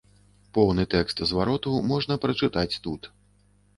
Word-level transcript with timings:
Поўны 0.57 0.85
тэкст 0.93 1.21
звароту 1.31 1.75
можна 1.91 2.13
прачытаць 2.25 2.79
тут. 2.89 3.01